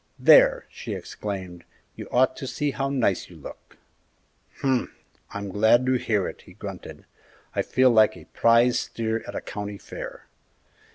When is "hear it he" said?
5.93-6.53